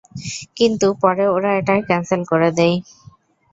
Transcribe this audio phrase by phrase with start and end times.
[0.57, 2.75] কিন্তু, পরে ওরা এটা ক্যান্সেল করে দেয়!